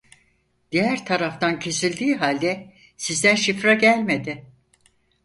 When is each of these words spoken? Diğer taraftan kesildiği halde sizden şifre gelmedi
Diğer 0.71 1.05
taraftan 1.05 1.59
kesildiği 1.59 2.15
halde 2.15 2.73
sizden 2.97 3.35
şifre 3.35 3.75
gelmedi 3.75 4.45